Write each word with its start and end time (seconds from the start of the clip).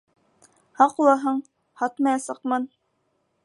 Хаҡлыһың, 0.79 1.39
һатмаясаҡмын. 1.83 2.69